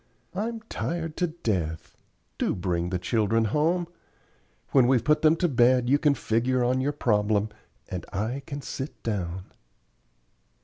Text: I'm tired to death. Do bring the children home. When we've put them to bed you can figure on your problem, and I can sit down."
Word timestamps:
I'm 0.33 0.61
tired 0.61 1.15
to 1.17 1.27
death. 1.27 1.95
Do 2.39 2.55
bring 2.55 2.89
the 2.89 2.97
children 2.97 3.45
home. 3.45 3.87
When 4.71 4.87
we've 4.87 5.03
put 5.03 5.21
them 5.21 5.35
to 5.35 5.47
bed 5.47 5.91
you 5.91 5.99
can 5.99 6.15
figure 6.15 6.63
on 6.63 6.81
your 6.81 6.91
problem, 6.91 7.49
and 7.87 8.03
I 8.11 8.41
can 8.47 8.63
sit 8.63 9.03
down." 9.03 9.51